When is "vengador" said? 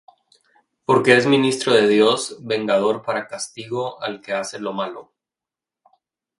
2.39-3.03